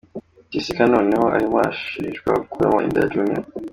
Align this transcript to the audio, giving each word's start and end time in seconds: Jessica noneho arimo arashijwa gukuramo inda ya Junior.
Jessica 0.51 0.83
noneho 0.93 1.25
arimo 1.35 1.55
arashijwa 1.59 2.29
gukuramo 2.41 2.77
inda 2.85 2.99
ya 3.03 3.09
Junior. 3.13 3.43